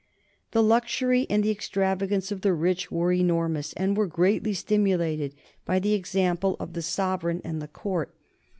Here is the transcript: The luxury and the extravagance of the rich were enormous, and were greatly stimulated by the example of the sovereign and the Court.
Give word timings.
The 0.49 0.63
luxury 0.63 1.27
and 1.29 1.43
the 1.43 1.51
extravagance 1.51 2.31
of 2.31 2.41
the 2.41 2.55
rich 2.55 2.89
were 2.91 3.11
enormous, 3.11 3.71
and 3.73 3.95
were 3.95 4.07
greatly 4.07 4.55
stimulated 4.55 5.35
by 5.63 5.77
the 5.77 5.93
example 5.93 6.55
of 6.59 6.73
the 6.73 6.81
sovereign 6.81 7.39
and 7.43 7.61
the 7.61 7.67
Court. 7.67 8.11